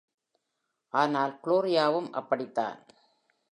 [0.93, 2.79] ஆனால் குளோரியாவும் அப்படித்தான்.